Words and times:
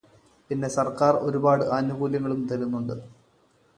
പിന്നെ 0.49 0.67
സർക്കാർ 0.67 1.13
ഒരുപാട് 1.19 1.63
ആനുകൂല്യങ്ങളും 1.71 2.41
തരുന്നുണ്ട് 2.47 2.95